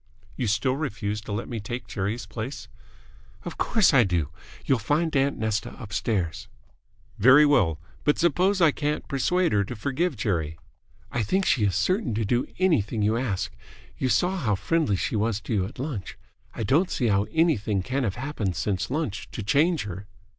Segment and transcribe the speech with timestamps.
[0.35, 2.67] "You still refuse to let me take Jerry's place?"
[3.45, 4.29] "Of course I do.
[4.65, 6.47] You'll find aunt Nesta upstairs."
[7.19, 7.79] "Very well.
[8.03, 10.57] But suppose I can't persuade her to forgive Jerry?"
[11.11, 13.55] "I think she is certain to do anything you ask.
[13.99, 16.17] You saw how friendly she was to you at lunch.
[16.55, 20.07] I don't see how anything can have happened since lunch to change her."